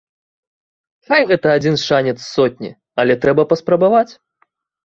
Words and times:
Хай 1.09 1.21
гэта 1.31 1.47
адзін 1.57 1.77
шанец 1.81 2.15
з 2.23 2.27
сотні, 2.37 2.73
але 3.05 3.13
трэба 3.27 3.47
паспрабаваць. 3.53 4.09